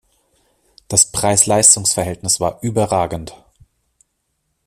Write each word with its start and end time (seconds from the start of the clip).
Das 0.87 1.11
Preis-Leistungs-Verhältnis 1.11 2.39
war 2.39 2.57
überragend! 2.63 3.35